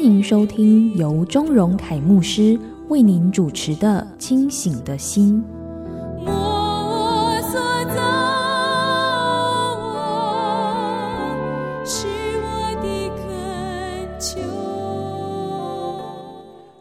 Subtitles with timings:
[0.00, 5.44] 欢迎收听由钟荣凯牧师为您主持的《清醒的心》。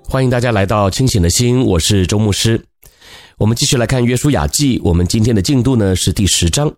[0.08, 2.64] 欢迎大家来到清醒的心，我是周牧师。
[3.38, 6.74] 我们继续来看《约书亚记》，我们今天的进度呢是第十章。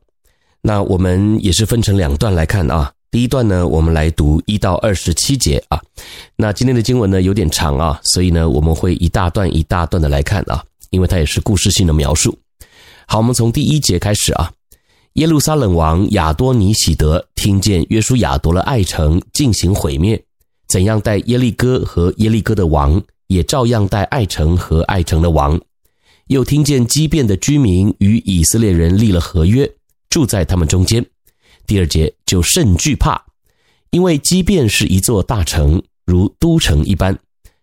[0.63, 2.91] 那我们也是分成两段来看啊。
[3.11, 5.81] 第一段呢，我们来读一到二十七节啊。
[6.37, 12.37] 那今天的经文呢有点长啊，所以呢我们会一大段一大段的来看啊，因为它也是故事性的描述。
[13.05, 14.49] 好，我们从第一节开始啊。
[15.15, 20.23] 耶路撒冷王亚多尼喜德听见约书亚夺了爱城，进行毁灭，
[20.69, 23.01] 怎样带耶利哥和耶利哥的王。
[23.27, 25.57] 也照样带爱城和爱城的王，
[26.27, 29.71] 又听见基遍的居民与以色列人立了合约，
[30.09, 31.05] 住在他们中间。
[31.71, 33.23] 第二节就甚惧怕，
[33.91, 37.17] 因为即便是一座大城，如都城一般，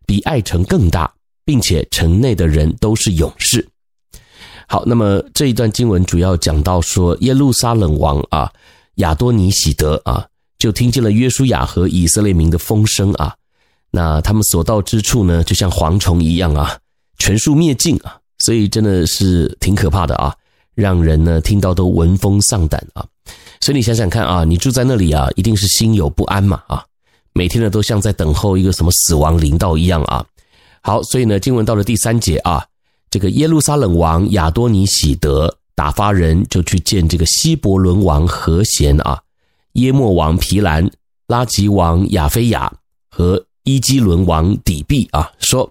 [0.07, 1.13] 比爱城更大，
[1.45, 3.69] 并且城内的人都是勇士。
[4.67, 8.51] 好，那么这一段经文主要讲到说，耶路撒冷王啊
[8.95, 10.27] 亚多尼喜德啊，
[10.59, 13.37] 就听见了约书亚和以色列民的风声啊。
[13.91, 16.79] 那他们所到之处呢，就像蝗虫一样啊，
[17.19, 20.35] 全数灭尽啊，所以真的是挺可怕的啊，
[20.75, 23.07] 让人呢听到都闻风丧胆啊。
[23.61, 26.85] 所以你想想看啊，你住在那里啊，一定是心有不安嘛啊，
[27.33, 30.25] 每天呢都像在等候一个什么死亡临到一样啊。
[30.83, 32.65] 好，所以呢，经文到了第三节啊，
[33.11, 39.21] 这个耶路撒冷王亚多尼喜德打发人就去见这个希伯伦王何贤啊，
[39.73, 40.91] 耶末王毗兰、
[41.27, 42.73] 拉吉王亚非亚
[43.11, 43.45] 和。
[43.65, 45.71] 伊基伦王底璧啊，说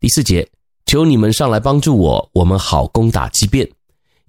[0.00, 0.48] 第四节，
[0.86, 3.70] 求你们上来帮助我，我们好攻打基遍，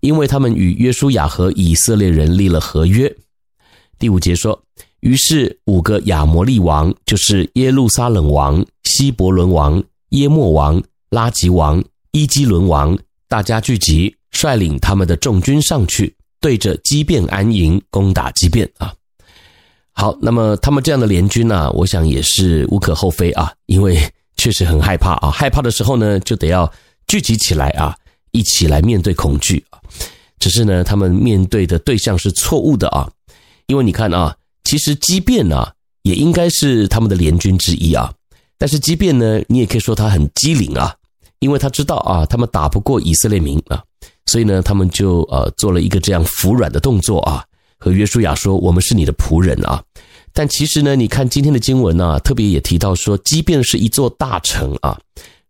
[0.05, 3.11] 因为他们与约书亚和以色列人立了合约。
[3.97, 4.61] 第五节说，
[4.99, 12.95] 于是五个亚摩利王，就是耶路撒冷王、希伯伦王、耶末王、拉吉王、伊基伦王，
[13.27, 18.93] 大家聚集，率领他们的众军上去，对着基遍安营，攻打基遍啊。
[19.91, 23.97] 好，那么他们这样的联军呢、我想也是无可厚非啊，因为
[24.37, 26.71] 确实很害怕啊，害怕的时候呢，就得要
[27.07, 27.97] 聚集起来啊，
[28.35, 29.79] 一起来面对恐惧啊。
[30.39, 33.09] 只是呢，他们面对的对象是错误的啊，
[33.67, 34.35] 因为你看啊，
[34.65, 35.65] 其实即便呢，
[36.03, 38.13] 也应该是他们的联军之一啊，
[38.57, 40.93] 但是即便呢，你也可以说他很机灵啊，
[41.39, 43.81] 因为他知道啊，他们打不过以色列民啊，
[44.25, 47.43] 所以呢，他们就呃做了一个这样服软的动作啊。
[47.77, 49.83] 和约书亚说：“我们是你的仆人啊。”
[50.33, 54.97] 但其实呢，你看今天的经文呢，特别也提到说，即便是一座大城啊，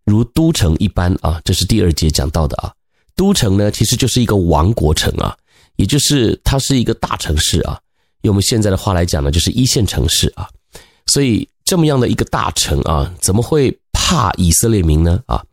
[0.06, 2.74] 如都城一般啊，这是第二节讲到的啊。
[3.16, 5.36] 都城呢，其实就是一个王国城啊，
[5.76, 7.80] 也就是它是一个大城市啊。
[8.22, 10.50] 用我们现在的话来讲呢，就是一线城市啊。
[11.08, 15.22] 所以这么样的一个大城啊，怎么会怕以色列民呢？
[15.26, 15.44] 啊，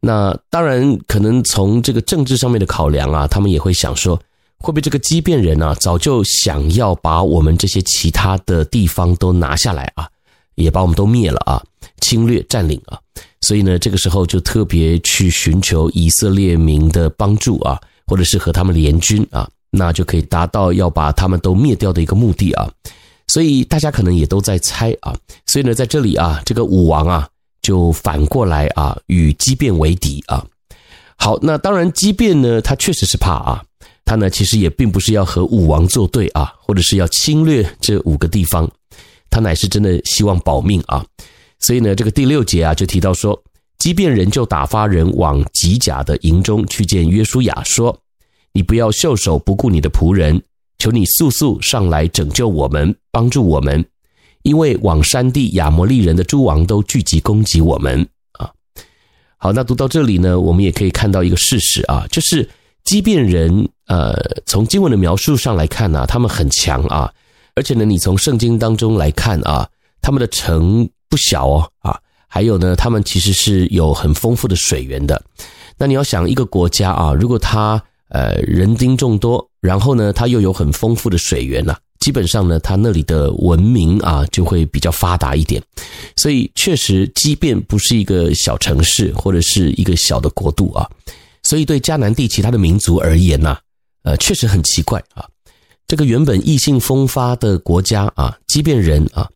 [0.00, 4.20] 那当然可能从这个政治上面的考量啊，他们也会想说。
[4.60, 10.08] 会不会这个基遍人啊，早就想要把我们这些其他的地方都拿下来啊，
[10.56, 11.62] 也把我们都灭了啊，
[12.00, 12.98] 侵略占领啊，
[13.40, 22.70] 所以呢，这个时候就特别去寻求以色列民的帮助啊，或者是和他们联军啊，那就可以达到要把他们都灭掉的一个目的啊。
[23.28, 25.14] 所以大家可能也都在猜啊，
[25.46, 27.28] 所以呢，在这里啊，这个武王啊，
[27.62, 30.44] 就反过来啊，与基遍为敌啊。
[31.16, 33.62] 好，那当然基遍呢，他确实是怕啊。
[34.04, 38.66] 他呢，其实也并不是要和武王作对啊，或者是要侵略这五个地方，
[39.28, 41.04] 他乃是真的希望保命啊。
[41.60, 43.40] 所以呢，这个第六节啊，就提到说，
[43.78, 47.96] 基遍人就打发人往吉甲的营中去见约书亚，说
[48.52, 50.40] ：“你不要袖手不顾你的仆人，
[50.78, 53.84] 求你速速上来拯救我们，帮助我们，
[54.42, 58.50] 因为往山地亚摩利人的诸王都聚集攻击我们啊。”
[59.36, 62.48] 好，那读到这里呢，我们也可以看到一个事实啊，就是。
[62.84, 64.14] 基遍人，呃，
[64.46, 67.12] 从经文的描述上来看呢、他们很强啊，
[67.54, 69.68] 而且呢，你从圣经当中来看啊，
[70.00, 75.22] 他们的城不小哦，啊，还有呢，他们其实是有很丰富的水源的。
[75.76, 85.62] 那你要想一个国家啊，如果他呃人丁众多，然后呢，他又有很丰富的水源呐、啊，基本上呢，他那里的文明啊就会比较发达一点。
[86.16, 90.88] 所以确实，即便不是一个小城市或者是一个小的国度啊，
[91.44, 93.56] 所以对迦南地其他的民族而言呐，
[94.02, 95.24] 呃，确实很奇怪啊。
[95.86, 99.26] 这个原本异性风发的国家啊，即便人啊，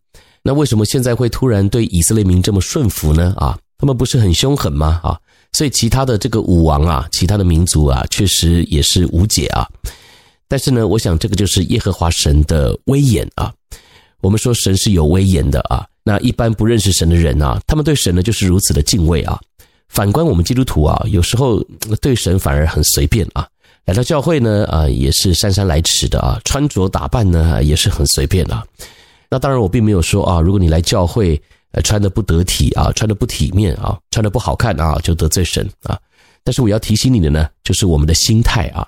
[0.42, 3.32] 那为什么现在会突然对以色列民这么顺服呢？
[3.36, 5.00] 啊，他们不是很凶狠吗？
[5.04, 5.16] 啊，
[5.52, 9.68] 所以其他的这个武王啊，其他的民族啊，确实也是无解啊。
[10.48, 13.52] 但是呢，我想这个就是耶和华神的威严啊。
[14.20, 15.86] 我们说神是有威严的啊。
[16.04, 19.40] 那一般不认识神的人啊，他们对神呢就是如此的敬畏啊。
[19.88, 21.62] 反观我们基督徒啊，有时候
[22.00, 23.46] 对神反而很随便啊。
[23.84, 26.40] 来到教会呢啊，也是姗姗来迟的啊。
[26.44, 28.64] 穿着打扮呢也是很随便啊。
[29.32, 31.40] 那当然我并没有说啊，如果你来教会
[31.70, 35.98] 呃穿得不得体啊，穿得不体面啊，穿得不好看啊，就得罪神啊。
[36.44, 38.86] 但是我要提醒你的呢，就是我们的心态啊。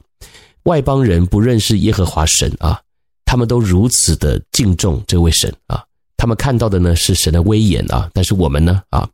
[0.65, 2.79] 外邦人不认识耶和华神啊，
[3.25, 5.83] 他们都如此的敬重这位神啊，
[6.19, 9.09] 他们看到的呢是神的威严啊，但是我们呢啊，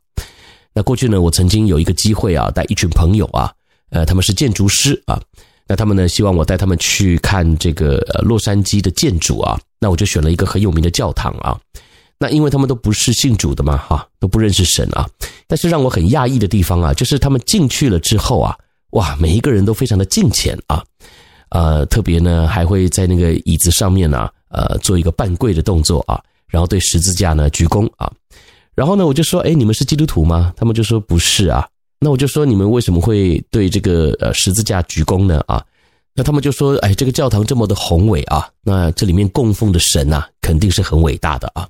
[0.73, 3.49] 那过去呢，我曾经有一个机会啊，带一群朋友啊，
[3.91, 5.17] 呃，他们是建筑师啊，
[5.65, 11.59] 那他们呢希望我带他们去看这个呃洛杉矶的建筑啊，那我就选了一个很有名的教堂啊，
[12.19, 15.05] 那因为他们都不是信主的嘛哈，都不认识神啊，
[15.47, 18.55] 但是让我很讶异的地方啊，就是他们进去了之后啊，
[18.91, 20.83] 哇，每一个人都非常的敬虔啊。
[21.49, 28.09] 呃，特别呢，还会在那个椅子上面呢、呃，做一个半跪的动作啊，然后对十字架呢鞠躬啊，
[28.73, 30.53] 然后呢，我就说，哎，你们是基督徒吗？
[30.55, 31.67] 他们就说不是啊。
[31.99, 35.43] 那我就说，你们为什么会对这个呃十字架鞠躬呢？
[35.45, 35.63] 啊，
[36.13, 41.67] 那他们就说，哎，这个教堂这么的宏伟啊，那这里面供奉的神呐、啊，肯定是很伟大的啊。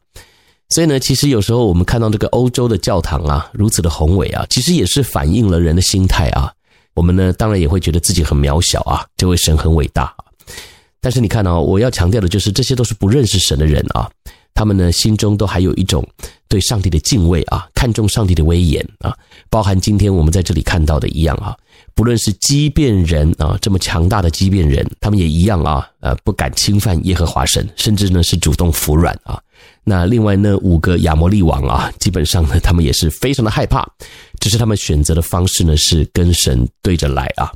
[0.70, 6.52] 所以呢，其实有时候我们看到这个欧洲的教堂啊，如此的宏伟啊，其实也是反映了人的心态啊。
[6.94, 10.14] 我们呢，当然也会觉得自己很渺小啊，这位神很伟大。
[11.00, 14.10] 但是你看啊，我要强调的就是，这些都是不认识神的人啊，
[14.54, 16.08] 他们呢心中都还有一种
[16.48, 19.16] 对上帝的敬畏啊，看重上帝的威严啊，
[19.50, 21.56] 包含今天我们在这里看到的一样啊。
[21.94, 29.42] 不论是基遍人啊，这么强大的基遍人，他们也一样啊，呃，不敢侵犯耶和华神，甚至呢是主动服软啊。
[29.84, 33.86] 那另外呢，五个亚摩利王啊，基本上呢，他们也是非常的害怕，
[34.40, 37.52] 只是他们选择的方式呢是跟神对着来啊。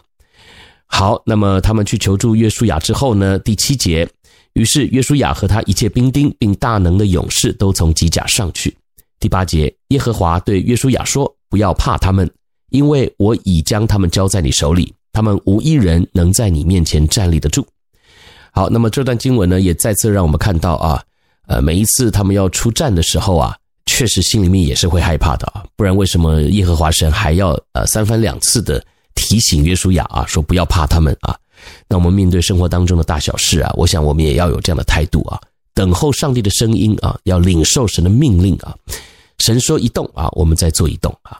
[0.85, 4.07] 好，那么他们去求助约书亚之后呢，第七节，
[4.55, 8.75] 于是约书亚和他一切兵丁并大能的勇士都从机甲上去。
[9.19, 12.29] 第八节，耶和华对约书亚说：“不要怕他们，
[12.69, 17.67] 因为我已将他们交在你手里，他们无一人能在你面前站立得住。”
[18.51, 21.03] 好，那么这段经文呢，也再次让我们看到啊。
[21.47, 25.65] 呃，每一次他们要出战的时候啊，确实心里面也是会害怕的啊。
[25.75, 28.81] 不然为什么耶和华神还要呃三番两次的
[29.15, 31.37] 提醒约书亚啊，说不要怕他们啊？
[31.87, 35.39] 那我们面对生活当中的大小事啊，我想我们也要有这样的态度啊，
[35.73, 38.75] 等候上帝的声音啊，要领受神的命令啊。
[39.39, 41.39] 神说一动啊，我们再做一动啊。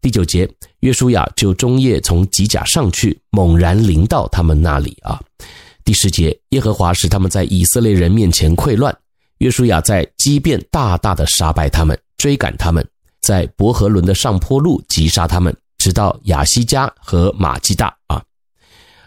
[0.00, 5.20] 第九节，约书亚就中夜从吉甲上去，猛然临到他们那里啊。
[5.84, 8.96] 第十节，耶和华使他们在以色列人面前溃乱。
[9.38, 12.86] 约书亚在基变大大的杀败他们，追赶他们，
[13.22, 18.22] 在伯和伦的上坡路击杀他们，直到亚西加和玛基大啊。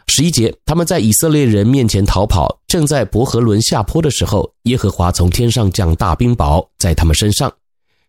[0.07, 7.51] 十一节，他们在以色列人面前逃跑，正在伯和仑下坡的时候，耶和华从天上降大冰雹在他们身上，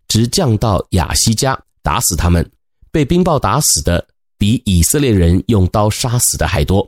[0.08, 2.48] 直降到亚西加，打死他们。
[2.90, 4.06] 被冰雹打死的
[4.38, 6.86] 比以色列人用刀杀死的还多。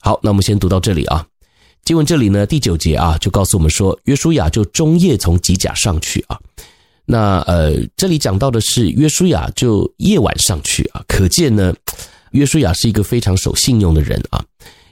[0.00, 1.26] 好，那我们先读到这里啊。
[1.84, 6.38] 经文这里呢，第九节啊，就告诉我们说，约书亚就中夜从吉甲上去啊。
[7.06, 11.74] 那呃，这里讲到的是约书亚就夜晚上去啊，可见呢，
[12.34, 14.44] 约书亚是一个非常守信用的人啊。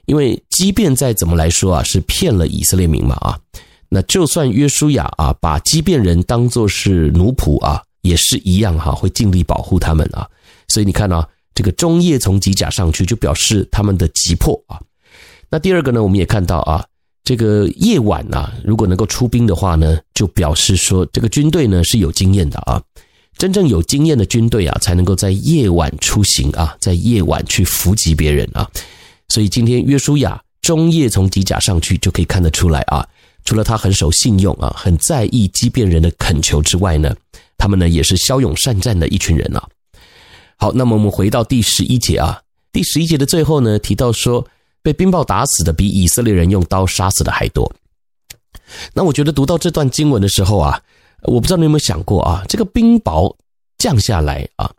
[0.06, 3.38] 因为即便再怎么来说啊，是骗了以色列民嘛啊，
[3.88, 10.28] 那就算约书亚啊，把基遍人当作是奴仆啊，也是一样哈、会尽力保护他们啊。
[10.66, 14.80] 所以你看啊，这个中夜从吉甲上去，就表示他们的急迫啊。
[15.48, 16.84] 那第二个呢，我们也看到啊，
[17.22, 22.82] 这个夜晚呐、啊，如果能够出兵的话呢，就表示说这个军队呢是有经验的啊。
[23.36, 28.68] 真正有经验的军队啊，才能够在夜晚出行啊，在夜晚去伏击别人啊。
[29.28, 33.06] 所以今天约书亚中夜从机甲上去，就可以看得出来啊。
[33.44, 37.14] 除了他很守信用啊，很在意基遍人的恳求之外呢，
[37.58, 39.68] 他们呢也是骁勇善战的一群人啊。
[40.56, 42.40] 好，那么我们回到第十一节啊，
[42.72, 44.46] 第十一节的最后呢，提到说。
[44.84, 47.72] 被冰雹打死的比以色列人用刀杀死的还多。
[48.94, 50.82] 那我觉得读到这段经文的时候啊，
[51.22, 53.34] 我不知道你有没有想过啊，这个冰雹
[53.78, 54.70] 降下来啊，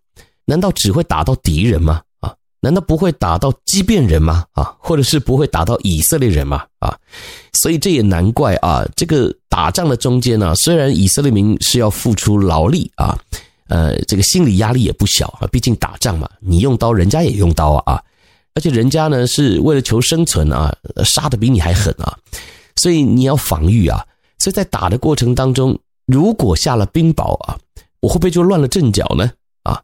[0.45, 2.01] 难道只会打到敌人吗？
[2.19, 4.45] 啊，难道不会打到基遍人吗？
[4.53, 6.65] 啊，或者是不会打到以色列人吗？
[6.79, 6.97] 啊，
[7.53, 13.17] 所以这也难怪啊，这个打仗的中间呢、虽然以色列民是要付出劳力啊，
[13.67, 18.01] 呃，这个心理压力也不小啊，毕竟打仗嘛，你用刀，人家也用刀啊，
[18.53, 20.73] 而且人家呢是为了求生存啊，
[21.03, 22.17] 杀的比你还狠啊，
[22.75, 24.05] 所以你要防御啊，
[24.39, 27.57] 所以在打的过程当中，如果下了冰雹啊，
[28.01, 29.31] 我会不会就乱了阵脚呢？
[29.63, 29.81] 啊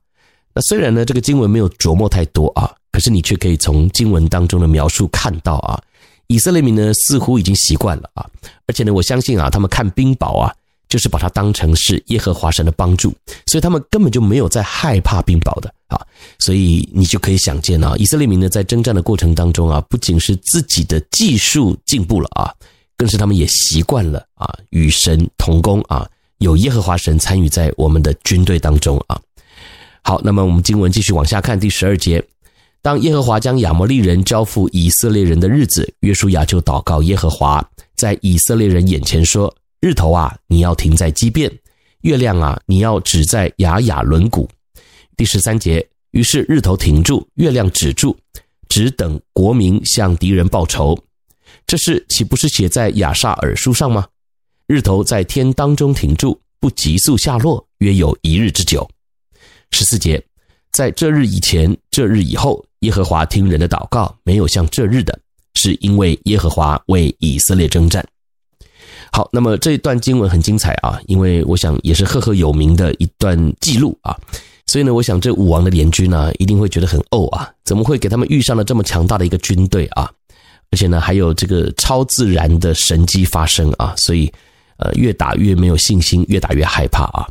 [0.53, 5.81] 那虽然呢，这个经文没有琢磨太多啊，可是你却可以从经文当中的描述看到啊，
[6.27, 8.25] 以色列民呢似乎已经习惯了啊，
[8.67, 10.53] 而且呢，我相信啊，他们看冰雹啊，
[10.89, 13.13] 就是把它当成是耶和华神的帮助，
[13.45, 16.01] 所以他们根本就没有在害怕冰雹的啊，
[16.39, 22.51] 所以你就可以想见啊，以色列民呢在征战的过程当中啊，不仅是自己的技术进步了啊，
[22.99, 26.05] 更是他们也习惯了啊，与神同工啊，
[26.39, 29.17] 有耶和华神参与在我们的军队当中啊。
[30.03, 32.21] 好，那么我们经文继续往下看，第十二节，
[32.81, 37.65] 当耶和华将亚摩利人交付以色列人的日子，约书亚就祷告耶和华，
[37.95, 41.49] 在以色列人眼前说：“日头啊，你要停在基遍；
[42.01, 44.45] 月亮啊，你要止在亚雅伦谷。”
[45.15, 48.13] 第十三节，于是日头停住，月亮止住，
[48.67, 50.97] 只等国民向敌人报仇。
[51.69, 54.07] 这事岂不是写在亚萨尔书上吗？
[54.65, 58.89] 日头在天当中停住，不急速下落，约有一日之久。
[59.69, 60.19] 十四节，
[60.71, 65.19] 在这日以前，这日以后，耶和华听人的祷告，没有像这日的，
[65.53, 68.03] 是因为耶和华为以色列征战。
[69.11, 74.17] 好，那么这一段经文很精彩啊，因为我想也是赫赫有名的一段记录啊，
[74.65, 80.11] 所以呢，我想这五王的联军呢，一定会觉得很呕啊，怎么会给他们遇上了这么强大的一个军队啊？
[80.71, 84.31] 而且呢，还有这个超自然的神迹发生啊，所以
[84.77, 87.27] 呃，越打越没有信心，越打越害怕啊。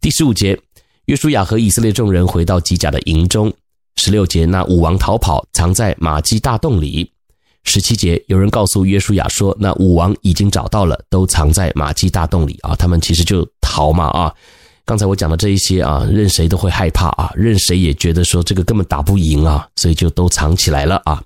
[0.00, 0.58] 第十五节。
[1.06, 3.52] 约书亚和以色列众人回到吉甲的营中。
[3.96, 7.10] 十六节，那武王逃跑，藏在玛基大洞里。
[7.64, 12.76] 十七节，有人告诉约书亚说，那武王已经找到了，都藏在玛基大洞里啊。
[12.76, 14.32] 他们其实就逃嘛啊。
[14.84, 21.20] 刚才我讲的这一些啊，任谁都会害怕啊，任谁也觉得说这个根本打不赢啊，所以就都藏起来了啊。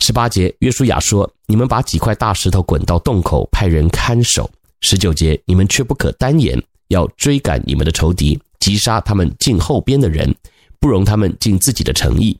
[0.00, 4.50] 十八节，约书亚说，你们把几块大石头滚到洞口，派人看守。
[4.80, 8.38] 十九节，你们却不可单言，要追赶你们的仇敌。
[8.60, 10.34] 击杀他们近后边的人，
[10.78, 12.38] 不容他们进自己的城邑，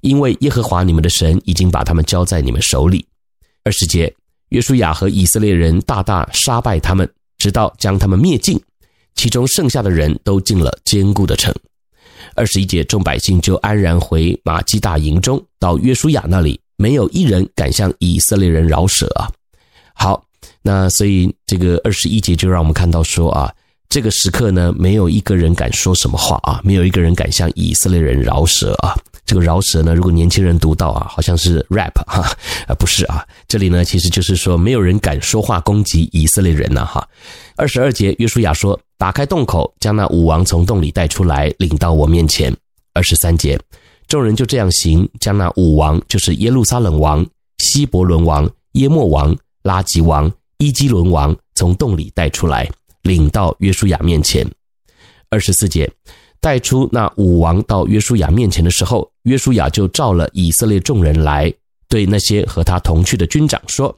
[0.00, 3.04] 因为耶和华你们的神已经把他们交在你们手里。
[3.64, 4.12] 二十节，
[4.50, 7.08] 约书亚和以色列人大大杀败他们，
[7.38, 8.60] 直到将他们灭尽，
[9.14, 11.54] 其中剩下的人都进了坚固的城。
[12.34, 19.28] 二十一节，众百姓就安然回玛基大营中，到约书亚那里，没有一人敢向以色列人饶舌啊。
[19.94, 20.24] 好，
[20.62, 23.52] 那所以这个二十一节就让我们看到说啊。
[23.90, 28.96] 这个时刻呢，没有一个人敢说什么话啊，没有一个人敢向以色列人饶舌啊。
[29.24, 32.22] 这个饶舌呢，如果年轻人读到啊，好像是 rap 哈，
[32.66, 37.06] 啊不是啊，这里呢其实就是说没有人敢说话攻击以色列人呐哈。
[37.56, 42.52] 二十二节，约书亚说：“打开洞口，将那五王从洞里带出来，领到我面前。”
[42.94, 43.56] 二十三节，
[44.08, 47.24] 众人就这样行，将那五王，就是耶路撒冷王、
[47.58, 52.70] 希伯伦王、耶末王、拉吉王、伊基伦王，从洞里带出来。
[53.02, 54.50] 领到约书亚面前，
[55.28, 55.90] 二十四节，
[56.40, 61.52] 带出那五王到约书亚面前的时候，约书亚就召了以色列众人来，
[61.86, 63.94] 对那些和他同去的军长说：“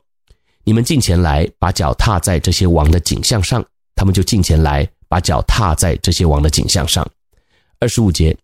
[0.66, 7.08] 你们近前来，把脚踏在这些王的景象上。”他们就近前来，把脚踏在这些王的景象上。
[7.78, 8.36] 二十五节，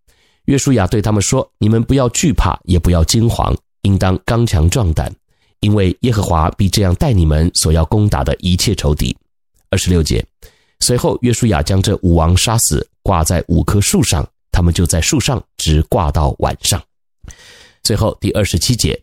[0.46, 5.12] 约书亚对他们说：“你们不要惧怕，也不要惊惶，应当刚强壮胆，
[5.60, 9.16] 因为耶和华必这样待你们所要攻打的一切仇敌。”
[9.70, 10.24] 二十六节。
[10.80, 16.82] 随后，约书亚将这五王杀死，挂在五棵树上，他们就在树上直挂到晚上。
[17.84, 19.00] 最后第二十七节，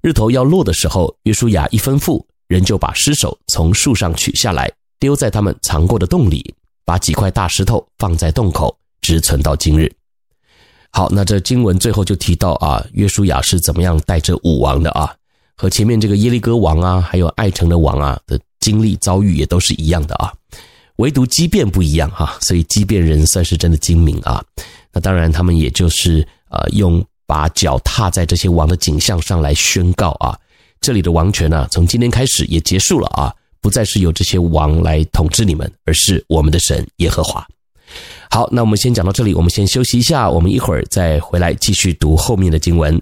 [0.00, 6.54] 日头要落的时候，约书亚一吩咐，人就把尸首从树上取下来，丢在他们藏过的洞里，
[6.86, 9.97] 把几块大石头放在洞口，直存到今日。
[10.90, 15.14] 好，那这经文最后就提到啊，约书亚是怎么样带着武王的啊，
[15.54, 20.32] 和前面这个耶利哥王啊，还有爱城的王啊的经历遭遇也都是一样的啊。
[20.96, 24.42] 唯独基遍不一样哈，所以基遍人算是真的精明啊。
[24.92, 30.36] 那当然，他们也就是呃，用把脚踏在这些王的景象上来宣告啊，
[30.80, 37.46] 这里的王权呢，从今天开始也结束了啊，不再是由这些王来统治你们，而是我们的神耶和华。
[38.30, 43.00] 好，那我们先讲到这里，我们先休息一下，我们一会儿再回来继续读后面的经文。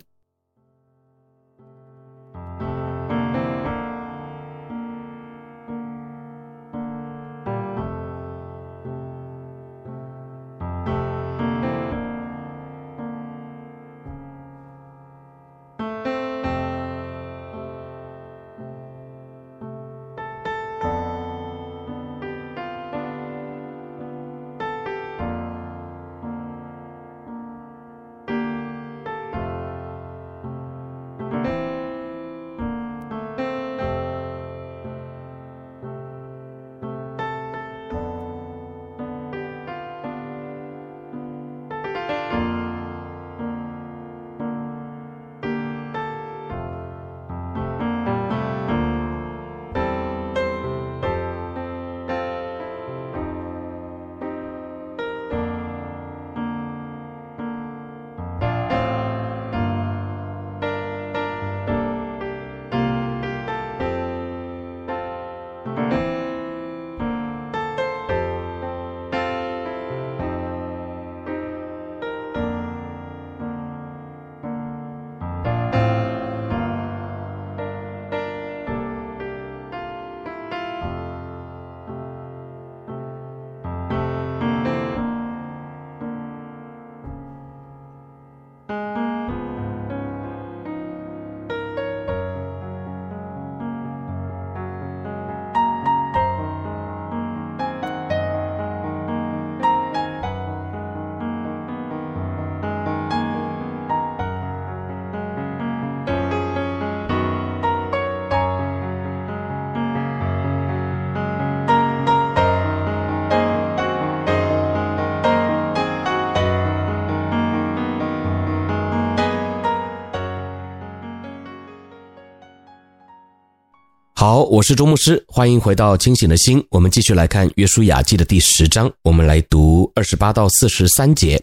[124.28, 126.60] 好，我是周牧师，欢迎回到清醒的心。
[126.70, 131.40] 我们继续来看《约书亚记》的第十章，我们来读二十八到四十三节。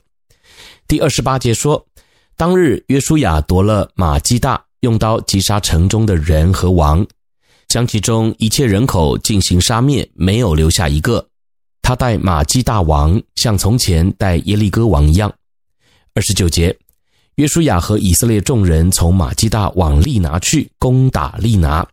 [0.86, 1.82] 第二十八节说
[2.36, 7.08] ：“当日约书亚夺了玛基大，用刀击杀城中的人和王，
[7.70, 11.26] 将其中一切人口进行杀灭，没有留下一个。
[11.82, 15.34] 他带玛基大王，像从前带耶利哥王一样。”
[16.16, 16.78] 二十九节，
[17.36, 21.88] 约书亚和以色列众人从玛基大往利拿去，攻打利拿。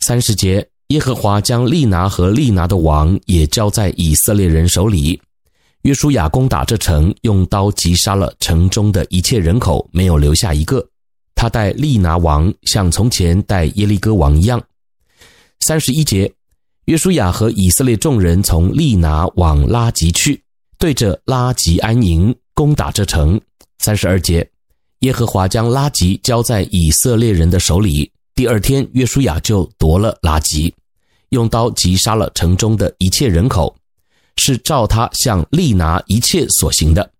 [0.00, 5.20] 三十节，耶和华将利拿和利拿的王也交在以色列人手里。
[5.82, 10.86] 约书亚攻打这城，用刀击杀了城中的一切人口，没有留下一个。
[11.34, 14.62] 他待利拿王像从前待耶利哥王一样。
[15.60, 16.30] 三十一节，
[16.86, 20.42] 约书亚和以色列众人从利拿往拉吉去，
[20.78, 23.40] 对着拉吉安营，攻打这城。
[23.78, 24.46] 三十二节，
[25.00, 28.10] 耶和华将拉吉交在以色列人的手里。
[28.40, 30.74] 第二天，约书亚就夺了拉吉，
[31.28, 33.76] 用刀击杀了城中的一切人口，
[34.36, 37.10] 是照他向利拿一切所行的。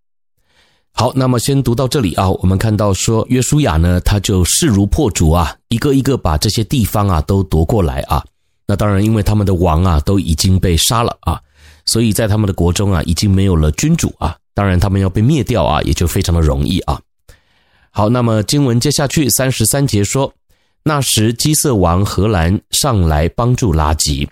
[0.93, 8.25] 好，那么先读到这里啊，我们看到说约书亚呢，他就势如破竹啊，一个一个把这些地方啊都夺过来啊。
[8.67, 11.39] 那当然，因为他们的王啊都已经被杀了啊，
[11.85, 14.35] 所以在他们的国中啊已经没有了君主啊。
[14.55, 16.99] 当然，他们要被灭掉啊，也就非常的容易啊。
[17.91, 20.33] 好，那么经文接下去三十三节说。
[20.83, 24.29] 那时，基色王荷兰上来帮助拉吉，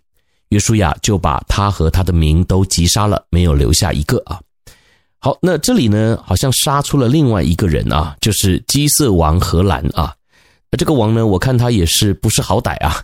[0.48, 4.40] 约书亚就把他和他的民都击杀了，没有留下一个啊。
[5.18, 10.14] 好，那这里呢，好像杀出了另外一个人啊，就是基色王荷兰啊。
[10.70, 13.02] 那这个王呢，我看他也是不是好歹啊，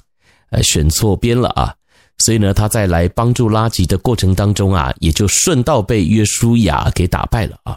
[0.50, 1.74] 呃，选错边了啊。
[2.18, 7.76] 所以呢，他在来帮助拉吉的过程当中啊，也就顺道被约书亚给打败了啊。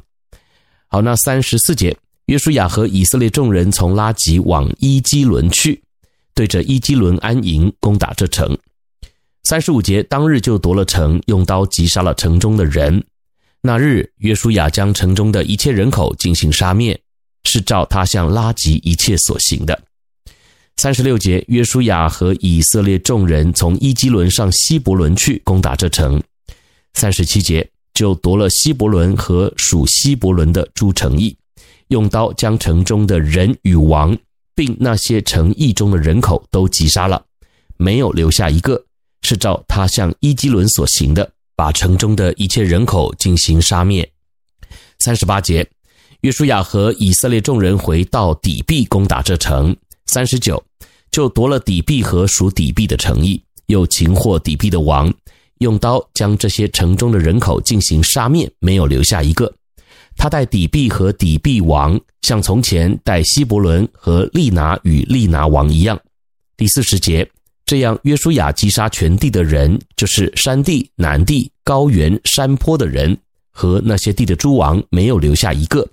[0.87, 1.95] 好，那三十四节。
[2.27, 5.81] 约书亚和以色列众人从拉吉往伊基伦去，
[6.35, 8.57] 对着伊基伦安营，攻打这城。
[9.45, 13.01] 三十五节，当日就夺了城，用刀击杀了城中的人。
[13.61, 16.99] 那日，约书亚将城中的一切人口进行杀灭，
[17.45, 19.81] 是照他向拉吉一切所行的。
[20.75, 26.21] 三十六节，约书亚和以色列众人从伊基伦上希伯伦去，攻打这城。
[26.93, 31.33] 三十七节，就夺了希伯伦和属希伯伦的诸城邑。
[31.89, 34.17] 用刀将城中的人与王，
[34.53, 37.23] 并那些城邑中的人口都击杀了，
[37.77, 38.83] 没有留下一个，
[39.21, 44.09] 是照他向伊基伦所行的，把城中的一切人口进行杀灭。
[44.99, 45.65] 三十八节，
[46.21, 49.75] 约书亚和以色列众人回到底璧攻打这城。
[50.07, 50.61] 三十九，
[51.11, 55.13] 就夺了底璧和属底璧的城邑，又擒获底璧的王，
[55.59, 59.53] 用刀将这些城中的人口进行杀灭，没有留下一个。
[60.17, 65.97] 他待底壁和底壁王，像从前待希伯伦和利拿与利拿王一样。
[66.57, 67.29] 第四十节，
[67.65, 73.15] 这样约书亚击杀全地的人，就是山地、南地、高原、山坡的人
[73.51, 75.87] 和那些地的诸王，没有留下一个，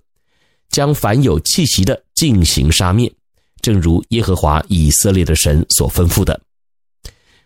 [0.70, 3.12] 将凡有气息的进行杀灭，
[3.60, 6.40] 正如耶和华以色列的神所吩咐的。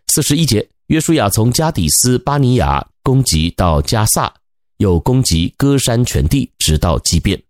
[0.06, 4.32] 四十一节，约书亚从加底斯巴尼亚攻击到加萨。
[4.78, 7.40] 又攻击歌山全地，直到基遍。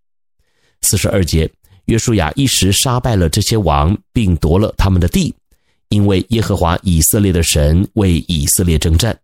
[0.83, 1.51] 四十二节，
[1.87, 5.35] 约书亚一时杀败了这些王，并夺了他们的地，
[5.89, 9.19] 因为耶和华以色列的神为以色列征战。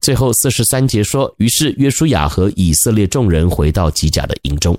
[0.00, 4.78] 最后四十三节说，于是约书亚和以色列众人回到吉甲的营中。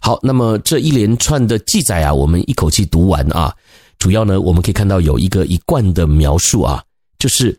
[0.00, 3.54] 好，那么这一连串的记载啊，我们一口气读完啊，
[3.98, 6.82] 主要呢，我们可以看到有一个一贯的描述啊，
[7.18, 7.58] 就是。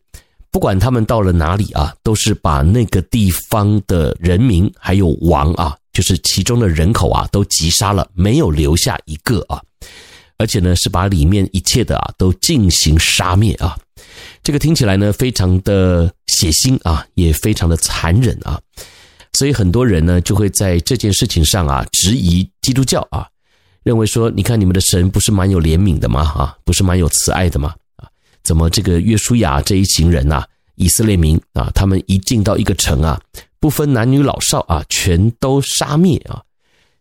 [0.52, 9.62] 不管他们到了哪里啊，都是把那个地方的人民还有王啊，就是其中的人口啊，都击杀了，没有留下一个啊。
[10.38, 13.78] 而且呢，是把里面一切的啊都进行杀灭啊。
[14.42, 18.60] 这个听起来呢，非常的血腥啊，也非常的残忍啊。
[19.34, 23.28] 所以很多人呢，就会在这件事情上啊，质疑基督教啊，
[23.84, 26.22] 认为说，你看你们的神不是蛮有怜悯的吗？
[26.22, 27.76] 啊，不是蛮有慈爱的吗？
[28.44, 30.44] 怎么这个约书亚这一行人呐，
[30.76, 33.20] 以色列民啊，他们一进到一个城啊，
[33.60, 36.42] 不分男女老少啊，全都杀灭啊！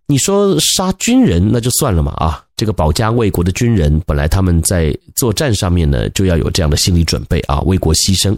[0.07, 8.37] 你说杀军人那就算了嘛啊，这个保家卫国的军人，本来他们在作战上面呢，就要有这样的心理准备啊，为国牺牲。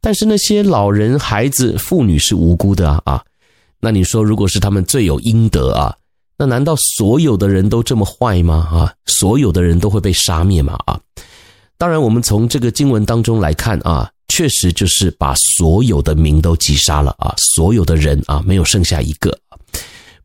[0.00, 3.24] 但是那些老人、孩子、妇女是无辜的啊啊！
[3.80, 5.96] 那你说，如果是他们罪有应得啊，
[6.38, 8.54] 那难道所有的人都这么坏吗？
[8.70, 10.78] 啊，所有的人都会被杀灭吗？
[10.86, 11.00] 啊？
[11.78, 19.38] 当然，我们从这个经文当中来看啊，确实就是把所有的民都击杀了啊，所有的人啊，没有剩下一个。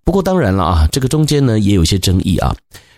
[0.04, 2.56] 不过当然了啊，这个中间呢也有一些争议啊。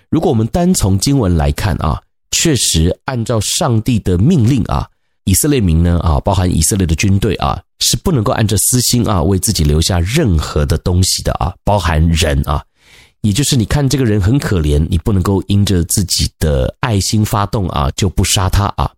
[0.09, 4.87] 如果我们单从经文来看啊，确实按照上帝的命令啊，
[5.23, 12.63] 以色列民呢啊，包含以色列的军队啊，是不能够按照私心啊为自己留下任何的东西的啊，包含人啊，
[13.23, 18.91] 也就是你看这个人很可怜，你不能够因着自己的爱心发动啊，就不杀他啊。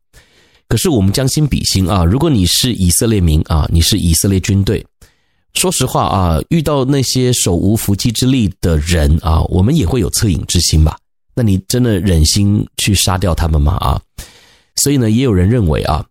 [0.68, 4.84] 可是我们将心比心啊，如果你是以色列民啊，你是以色列军队，
[5.54, 10.98] 说实话啊，遇到那些手无缚鸡之力的人啊，我们也会有恻隐之心吧？
[11.36, 13.74] 那你真的忍心去杀掉他们吗？
[13.76, 14.02] 啊，
[14.78, 16.04] 所以呢，也有人认为啊，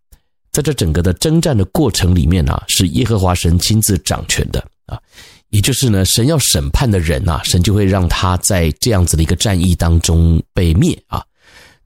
[0.53, 5.01] 在这整个的征战的过程里面啊，是耶和华神亲自掌权的啊，
[5.55, 11.23] 也就是呢，神要审判的人啊，神就会让他在这样子的一个战役当中被灭啊。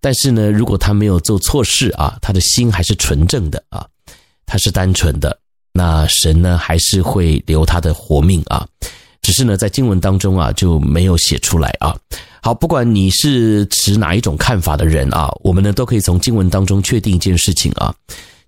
[0.00, 3.86] 但是呢，如果他没有做错事啊，他的心还是纯正的啊，
[4.46, 5.38] 他是单纯的，
[5.74, 8.66] 那神呢还是会留他的活命啊。
[9.20, 11.94] 只是呢，在经文当中啊就没有写出来啊。
[12.40, 17.94] 好，不管你是持哪一种看法的人啊，我们呢都可以从经文当中确定一件事情啊，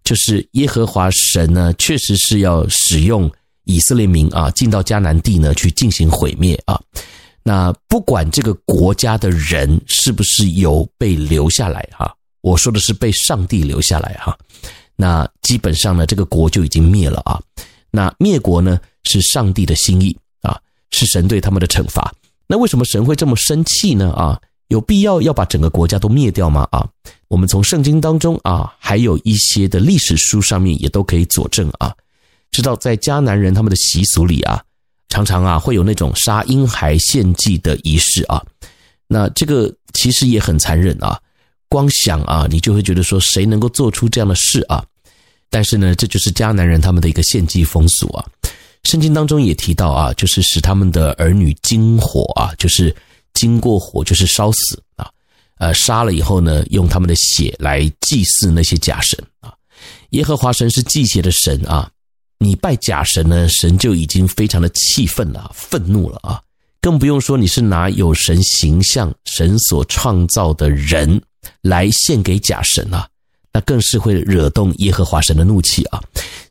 [0.03, 3.31] 就是耶和华神呢确实是要使用
[3.71, 6.81] 以色列民啊进到迦南地呢去进行毁灭啊。
[7.43, 14.37] 那不管这个国家的人是不是有被留下来哈，我说的是被上帝留下来哈。
[14.95, 17.41] 那基本上呢，这个国就已经灭了啊。
[17.91, 22.13] 那灭国呢，是上帝的心意啊，是神对他们的惩罚。
[22.47, 24.13] 那为什么神会这么生气呢？
[24.13, 26.69] 啊，有必要要把整个国家都灭掉吗？
[26.71, 26.87] 啊，
[27.29, 31.95] 我们从圣经当中啊，还有一些的历史书上面也都可以佐证啊，
[32.51, 34.63] 知道在迦南人他们的习俗里啊。
[35.09, 38.41] 常常啊，会有那种杀婴孩献祭的仪式啊，
[39.09, 41.21] 那这个其实也很残忍啊。
[41.69, 44.85] 光想啊，你就会觉得说，谁能够做出这样的事啊？
[45.51, 48.25] 但是呢，这就是迦南人他们的一个献祭风俗啊。
[48.85, 52.95] 圣经当中也提到啊，就是使他们的儿女经火啊，就是
[53.35, 55.11] 经过火，就是烧死啊。
[55.59, 59.53] 呃，杀了以后呢，用他们的血来祭祀那些假神啊。
[60.11, 61.91] 耶和华神是祭血的神啊。
[62.43, 66.41] 你拜假神呢，神就已经非常的气愤了，愤怒了啊！
[66.81, 71.21] 更不用说你是拿有神形象、神所创造的人
[71.61, 73.07] 来献给假神啊，
[73.53, 76.03] 那更是会惹动耶和华神的怒气啊！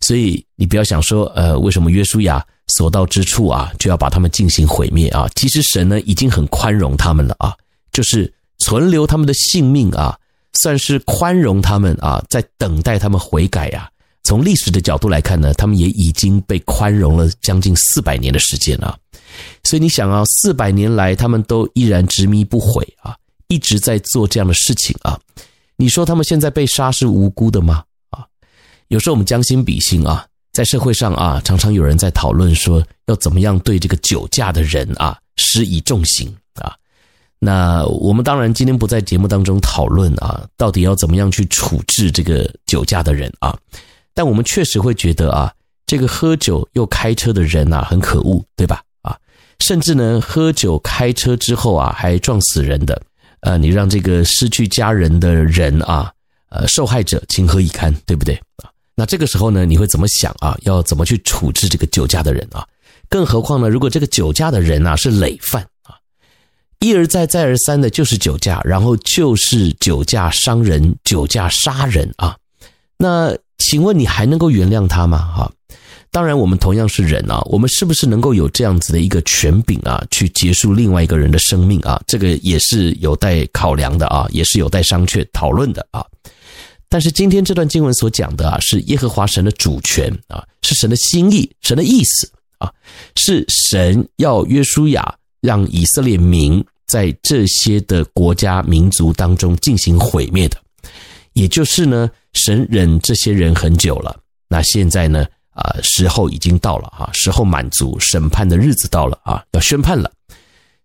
[0.01, 5.27] 所以你不要想说，呃，为什么约书亚所到之处啊，就要把他们进行毁灭啊？
[5.33, 7.55] 其实神呢已经很宽容他们了啊，
[7.91, 10.15] 就是存留他们的性命啊，
[10.53, 13.89] 算是宽容他们啊，在等待他们悔改呀。
[14.29, 18.95] 从历史的角度来看呢，他们也已经被宽容了将近四百年的时间了。
[19.63, 25.19] 所以你想啊，四百年来他们都依然执迷不悔啊，一直在做这样的事情啊。
[25.77, 27.83] 你说他们现在被杀是无辜的吗？
[28.11, 28.23] 啊，
[28.89, 36.75] 有时候我们将心比心啊，在社会上啊，常常有人在讨论说要怎么样对这个酒驾的人啊施以重刑啊。
[37.39, 43.57] 那我们当然今天不在节目当中讨论啊，到底要怎么样去处置这个酒驾的人啊。
[44.19, 45.49] 但我们确实会觉得啊，
[45.87, 48.83] 这个喝酒又开车的人啊，很可恶，对吧？
[49.01, 49.17] 啊，
[49.59, 53.01] 甚至呢，喝酒开车之后啊，还撞死人的，
[53.39, 56.11] 呃，你让这个失去家人的人啊，
[56.49, 58.35] 呃，受害者情何以堪，对不对？
[58.57, 60.53] 啊，那这个时候呢，你会怎么想啊？
[60.63, 62.67] 要怎么去处置这个酒驾的人啊？
[63.07, 65.95] 更何况呢，如果这个酒驾的人啊是累犯啊，
[66.79, 72.35] 一而再再而三的就是酒驾，然后就是酒驾伤人、酒驾杀人啊，
[72.97, 73.33] 那。
[73.59, 75.19] 请问你还能够原谅他吗？
[75.19, 75.51] 哈，
[76.11, 82.01] 当然，我们同样是人啊，我们是不是能够有这样子的一个权柄啊，去结束另外一个人的生命啊？
[82.07, 86.03] 这个也是有待考量的啊，也是有待商榷讨论的啊。
[86.87, 92.71] 但是今天这段经文所讲的啊，是耶和华神的主权啊，是神的心意，神的意思啊，
[93.15, 100.57] 是神要约书亚让以色列民在这些的国家民族当中进行毁灭的。
[101.39, 104.13] 也就是呢，神忍这些人很久了，
[104.49, 110.11] 那现在呢，啊，时候已经到了啊，时候满足，审判的日子到了啊，要宣判了。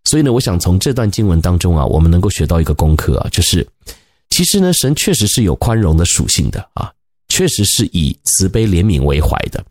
[0.05, 3.67] 所以呢，我想从这段经文当中啊，我们能够学到一个功课啊，就是
[4.29, 6.89] 其实呢，神确实是有宽容的属性的啊，
[7.27, 9.61] 确实是以慈悲怜悯为怀的。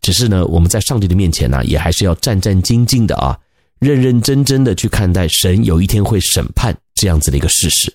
[0.00, 3.36] 只是呢，我们在上帝的面前呢，也还是要战战兢兢的啊，
[3.80, 7.92] 认认真真的去看待神有一天会审判这样子的一个事实。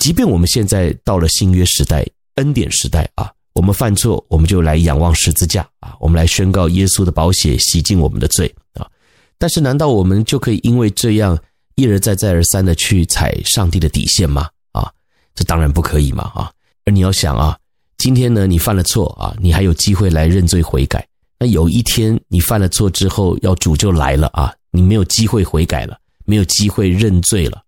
[0.00, 2.04] 即便我们现在到了新约时代、
[2.36, 8.88] 恩典时代啊，我们犯错，我们就来仰望十字架啊，我们来宣告耶稣的宝血洗净我们的罪啊。
[9.36, 11.38] 但是，难道我们就可以因为这样
[11.74, 14.48] 一而再、再而三的去踩上帝的底线吗？
[14.72, 14.90] 啊，
[15.34, 16.50] 这当然不可以嘛啊！
[16.86, 17.58] 而你要想啊，
[17.98, 21.06] 今天呢，你犯了错啊，你还有机会来认罪悔改。
[21.38, 27.62] 那有一天你犯了错之后，要主就来了啊，你没有机会悔改了，没有机会认罪了，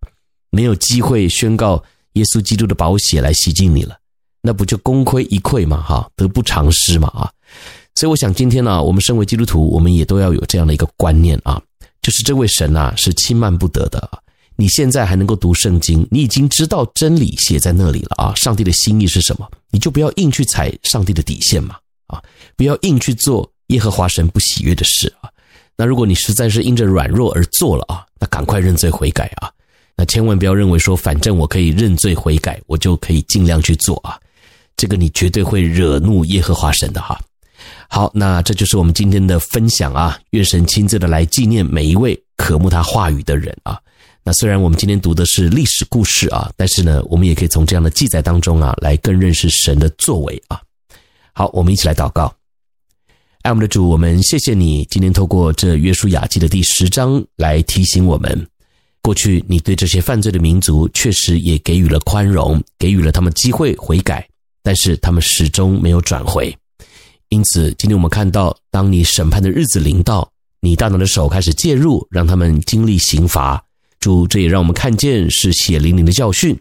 [0.49, 1.83] 没有机会宣告。
[2.13, 3.97] 耶稣基督的宝血来洗净你了，
[4.41, 5.81] 那不就功亏一篑嘛？
[5.81, 7.07] 哈，得不偿失嘛？
[7.09, 7.31] 啊，
[7.95, 11.61] 所以我想今天呢、我们身为基督徒，我们也都要有这样的一个观念啊，
[12.01, 14.19] 就是这位神啊是轻慢不得的啊。
[14.55, 19.49] 你现在还能够读圣经，你已经知道真理写在那里了啊，上帝的心意是什么？
[19.71, 22.21] 你就不要硬去踩上帝的底线嘛，啊，
[22.55, 25.29] 不要硬去做耶和华神不喜悦的事啊。
[25.75, 29.51] 那如果你实在是因着软弱而做了啊，那赶快认罪悔改啊！
[29.95, 34.19] 那千万不要认为说，反正我可以认罪悔改，我就可以尽量去做啊！
[34.75, 37.19] 这个你绝对会惹怒耶和华神的哈。
[37.87, 40.19] 好，那这就是我们今天的分享啊！
[40.31, 43.79] 愿神亲自的来纪念每一位渴慕他话语的人啊！
[44.23, 50.59] 那虽然我们今天读的是历史故事啊，但是呢，我们也可以从这样的记载当中啊，来更认识神的作为啊。
[51.33, 52.33] 好，我们一起来祷告。
[53.43, 58.47] 爱我们的主，我们谢谢你今天透过这约书亚记的第十章来提醒我们，
[59.03, 64.25] 过去你对这些犯罪的民族确实也给予了宽容，给予了他们机会悔改，
[64.63, 66.55] 但是他们始终没有转回。
[67.27, 73.61] 因此，今天我们看到，当你审判的日子临到，你大能的手开始介入，让他们经历刑罚。
[73.99, 76.57] 主，这也让我们看见是血淋淋的教训，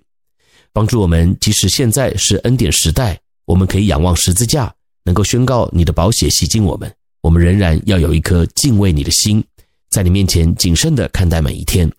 [0.72, 4.74] 帮助我们，即使现在是恩典时代，我们可以仰望十字架。
[5.04, 9.44] 能够宣告你的宝血洗净我们，我们仍然要有一颗敬畏你的心，
[9.90, 11.90] 在你面前谨慎地看待每一天。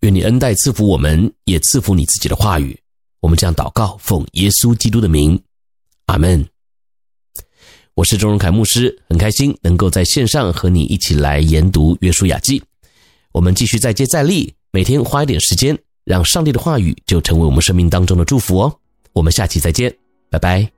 [0.00, 2.78] 愿你恩待赐福我们，也赐福你自己的话语。
[3.20, 5.40] 我们这样祷告，奉耶稣基督的名，
[6.06, 6.46] 阿门。
[7.94, 12.62] 我是钟荣凯牧师，很开心能够在线上和你一起来研读约书亚记。
[13.32, 18.78] 我们继续再接再厉，每天花一点时间，让上帝的话语就成为我们生命当中的祝福哦。
[19.12, 19.92] 我们下期再见，
[20.30, 20.77] 拜拜。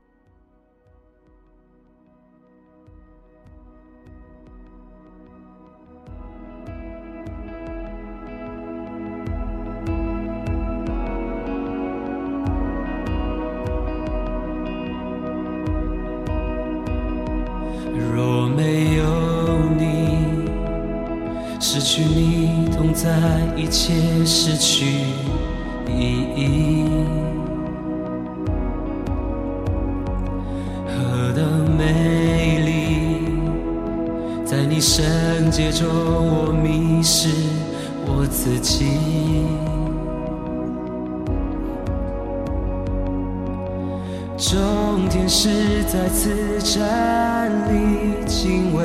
[46.59, 48.81] 站立敬畏。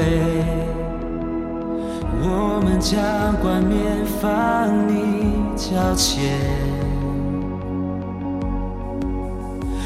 [2.28, 3.00] 我们将
[3.40, 6.38] 冠冕放你脚前，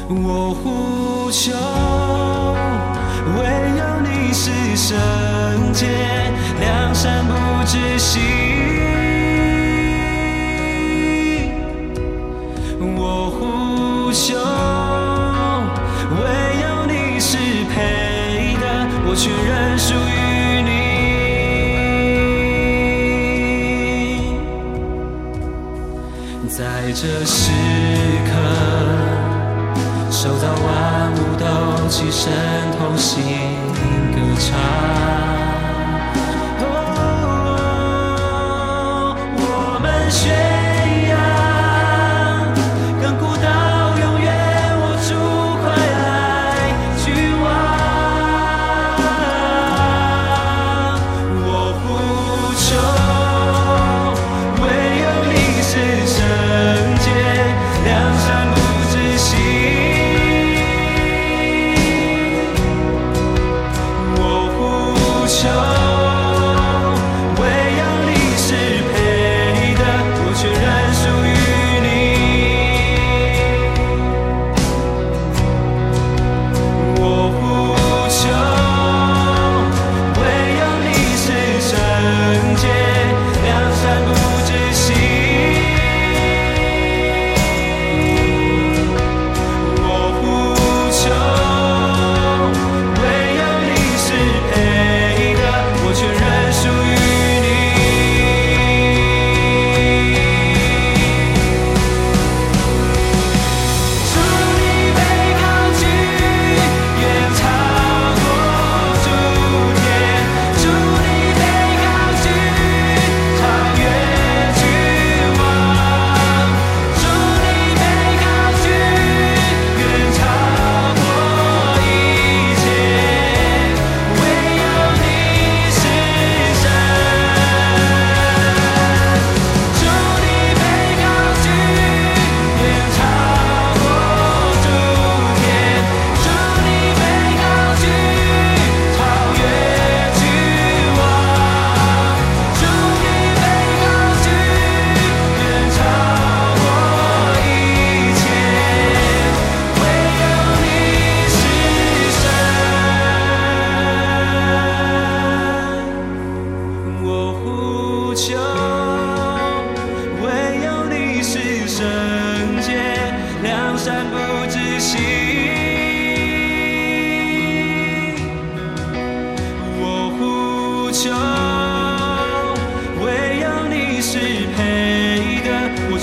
[0.09, 1.51] 我呼求，
[3.37, 3.39] 唯
[3.77, 4.97] 有你是圣
[5.71, 5.85] 洁，
[6.59, 7.31] 良善不
[7.65, 8.19] 知息。
[12.97, 14.35] 我呼求，
[19.11, 20.71] 我确认属于你。
[26.47, 26.55] 在
[26.93, 27.51] 这时
[28.25, 28.31] 刻
[30.09, 31.43] 守到万物都
[31.89, 32.31] 齐声
[32.79, 33.11] 同心
[34.13, 34.47] 歌唱。
[39.35, 39.45] 我
[39.81, 40.50] 们学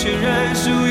[0.09, 0.88] 虽然输